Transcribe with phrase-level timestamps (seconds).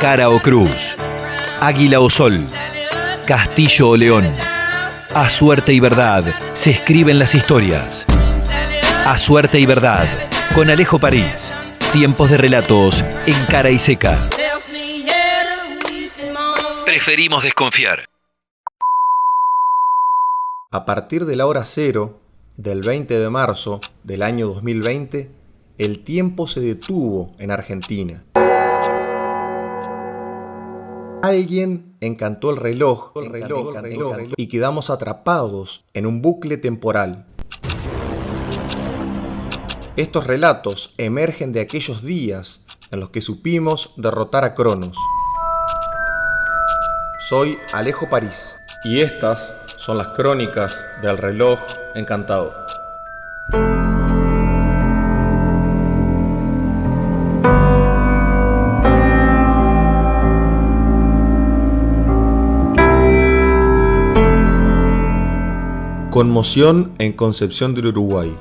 [0.00, 0.96] cara o cruz,
[1.60, 2.46] águila o sol,
[3.26, 4.32] castillo o león.
[5.14, 8.06] A suerte y verdad se escriben las historias.
[9.04, 10.08] A suerte y verdad,
[10.54, 11.52] con Alejo París.
[11.92, 14.18] Tiempos de relatos en cara y seca.
[16.86, 18.06] Preferimos desconfiar.
[20.70, 22.22] A partir de la hora cero
[22.56, 25.30] del 20 de marzo del año 2020,
[25.76, 28.24] el tiempo se detuvo en Argentina.
[31.22, 37.26] Alguien encantó el reloj, el reloj, el reloj, y quedamos atrapados en un bucle temporal.
[39.96, 44.96] Estos relatos emergen de aquellos días en los que supimos derrotar a Cronos.
[47.28, 51.60] Soy Alejo París y estas son las crónicas del reloj
[51.94, 52.54] encantado.
[66.10, 68.36] Conmoción en Concepción del Uruguay.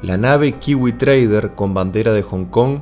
[0.00, 2.78] La nave Kiwi Trader con bandera de Hong Kong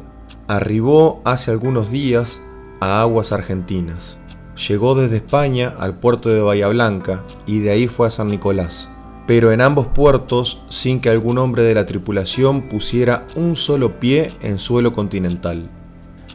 [0.46, 2.40] arribó hace algunos días
[2.78, 4.20] a aguas argentinas.
[4.68, 8.88] Llegó desde España al puerto de Bahía Blanca y de ahí fue a San Nicolás,
[9.26, 14.32] pero en ambos puertos sin que algún hombre de la tripulación pusiera un solo pie
[14.42, 15.68] en suelo continental.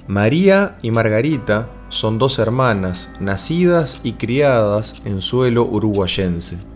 [0.05, 6.74] María y Margarita son dos hermanas nacidas y criadas en suelo uruguayense.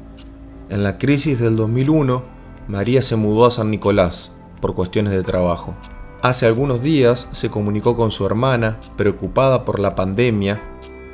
[0.70, 2.22] En la crisis del 2001,
[2.68, 5.74] María se mudó a San Nicolás por cuestiones de trabajo.
[6.22, 10.62] Hace algunos días se comunicó con su hermana, preocupada por la pandemia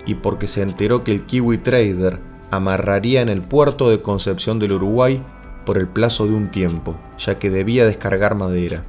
[0.05, 2.19] y porque se enteró que el Kiwi Trader
[2.51, 5.23] amarraría en el puerto de Concepción del Uruguay
[5.65, 8.83] por el plazo de un tiempo, ya que debía descargar madera.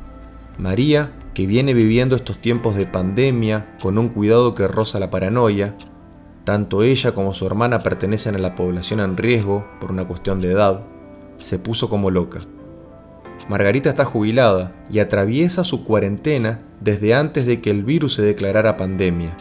[0.59, 5.77] María, que viene viviendo estos tiempos de pandemia con un cuidado que roza la paranoia,
[6.47, 10.53] tanto ella como su hermana pertenecen a la población en riesgo por una cuestión de
[10.53, 10.81] edad.
[11.41, 12.43] Se puso como loca.
[13.49, 18.77] Margarita está jubilada y atraviesa su cuarentena desde antes de que el virus se declarara
[18.77, 19.37] pandemia.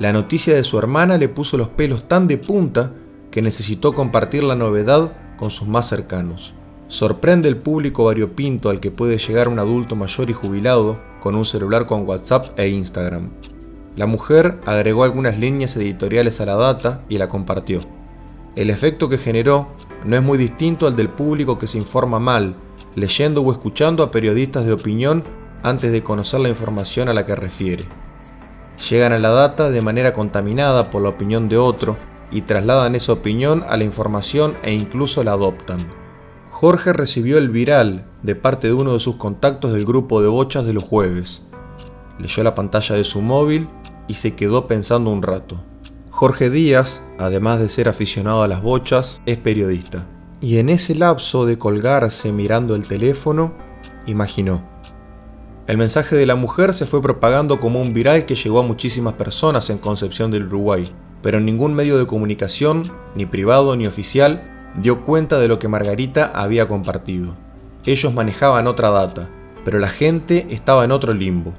[0.00, 2.94] La noticia de su hermana le puso los pelos tan de punta
[3.30, 6.52] que necesitó compartir la novedad con sus más cercanos.
[6.88, 11.46] Sorprende el público variopinto al que puede llegar un adulto mayor y jubilado con un
[11.46, 13.30] celular con WhatsApp e Instagram.
[14.00, 17.82] La mujer agregó algunas líneas editoriales a la data y la compartió.
[18.56, 19.68] El efecto que generó
[20.06, 22.54] no es muy distinto al del público que se informa mal,
[22.94, 25.22] leyendo o escuchando a periodistas de opinión
[25.62, 27.84] antes de conocer la información a la que refiere.
[28.88, 31.94] Llegan a la data de manera contaminada por la opinión de otro
[32.30, 35.80] y trasladan esa opinión a la información e incluso la adoptan.
[36.48, 40.64] Jorge recibió el viral de parte de uno de sus contactos del grupo de bochas
[40.64, 41.42] de los jueves.
[42.18, 43.68] Leyó la pantalla de su móvil
[44.10, 45.62] y se quedó pensando un rato.
[46.10, 50.04] Jorge Díaz, además de ser aficionado a las bochas, es periodista.
[50.40, 53.52] Y en ese lapso de colgarse mirando el teléfono,
[54.06, 54.68] imaginó.
[55.68, 59.14] El mensaje de la mujer se fue propagando como un viral que llegó a muchísimas
[59.14, 65.02] personas en Concepción del Uruguay, pero ningún medio de comunicación, ni privado ni oficial, dio
[65.02, 67.36] cuenta de lo que Margarita había compartido.
[67.86, 69.30] Ellos manejaban otra data,
[69.64, 71.54] pero la gente estaba en otro limbo.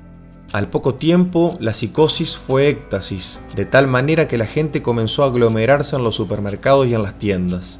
[0.51, 5.27] Al poco tiempo, la psicosis fue éxtasis, de tal manera que la gente comenzó a
[5.27, 7.79] aglomerarse en los supermercados y en las tiendas.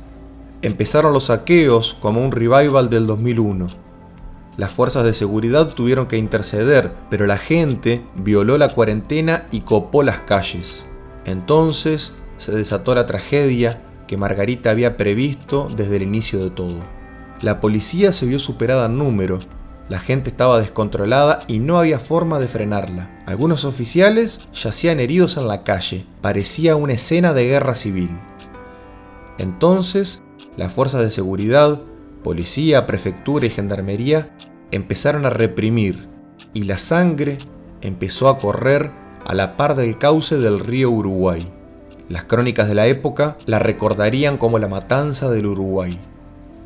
[0.62, 3.68] Empezaron los saqueos como un revival del 2001.
[4.56, 10.02] Las fuerzas de seguridad tuvieron que interceder, pero la gente violó la cuarentena y copó
[10.02, 10.88] las calles.
[11.26, 16.80] Entonces se desató la tragedia que Margarita había previsto desde el inicio de todo.
[17.42, 19.40] La policía se vio superada en número,
[19.92, 23.12] la gente estaba descontrolada y no había forma de frenarla.
[23.26, 26.06] Algunos oficiales yacían heridos en la calle.
[26.22, 28.10] Parecía una escena de guerra civil.
[29.38, 30.24] Entonces,
[30.56, 31.82] las fuerzas de seguridad,
[32.24, 34.34] policía, prefectura y gendarmería
[34.72, 36.08] empezaron a reprimir
[36.54, 37.40] y la sangre
[37.82, 38.92] empezó a correr
[39.26, 41.52] a la par del cauce del río Uruguay.
[42.08, 46.00] Las crónicas de la época la recordarían como la matanza del Uruguay.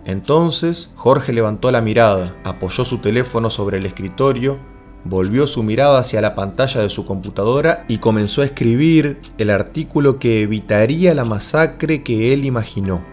[0.05, 4.59] Entonces Jorge levantó la mirada, apoyó su teléfono sobre el escritorio,
[5.03, 10.19] volvió su mirada hacia la pantalla de su computadora y comenzó a escribir el artículo
[10.19, 13.03] que evitaría la masacre que él imaginó.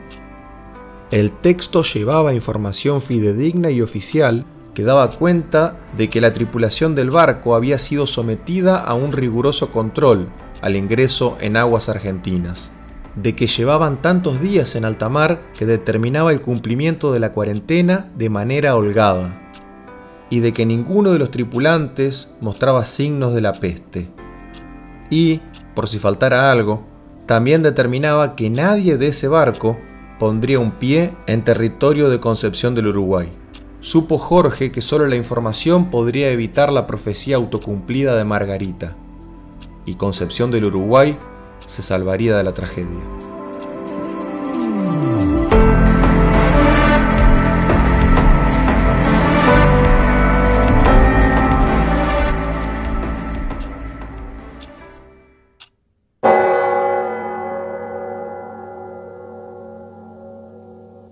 [1.11, 4.45] El texto llevaba información fidedigna y oficial
[4.75, 9.71] que daba cuenta de que la tripulación del barco había sido sometida a un riguroso
[9.71, 10.29] control
[10.63, 12.71] al ingreso en aguas argentinas
[13.17, 18.11] de que llevaban tantos días en alta mar que determinaba el cumplimiento de la cuarentena
[18.17, 19.39] de manera holgada,
[20.31, 24.09] y de que ninguno de los tripulantes mostraba signos de la peste,
[25.11, 25.41] y
[25.75, 26.87] por si faltara algo,
[27.27, 29.79] también determinaba que nadie de ese barco
[30.19, 33.33] pondría un pie en territorio de Concepción del Uruguay.
[33.81, 38.97] Supo Jorge que solo la información podría evitar la profecía autocumplida de Margarita,
[39.85, 41.19] y Concepción del Uruguay
[41.67, 43.22] se salvaría de la tragedia.